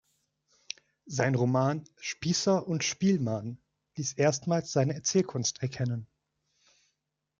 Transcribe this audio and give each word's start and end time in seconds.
Sein 1.05 1.35
Roman 1.35 1.83
„Spießer 1.99 2.67
und 2.67 2.83
Spielmann“ 2.83 3.59
ließ 3.97 4.13
erstmals 4.13 4.71
seine 4.71 4.95
Erzählkunst 4.95 5.61
erkennen. 5.61 6.07